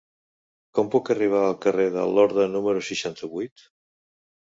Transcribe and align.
Com 0.77 0.87
puc 0.95 1.11
arribar 1.15 1.41
al 1.49 1.53
carrer 1.65 1.85
de 1.97 2.05
Lorda 2.13 2.47
número 2.55 2.81
seixanta-vuit? 2.87 3.67